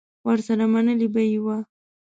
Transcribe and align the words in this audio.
ورسره 0.27 0.65
منلې 0.73 1.07
به 1.13 1.21
یې 1.31 1.39
وه 1.45 1.57